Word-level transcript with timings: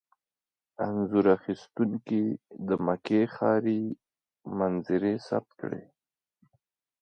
انځور 0.85 1.25
اخیستونکي 1.37 2.23
د 2.67 2.69
مکې 2.85 3.21
ښاري 3.35 3.81
منظرې 4.57 5.15
ثبت 5.27 5.51
کړي. 5.61 5.83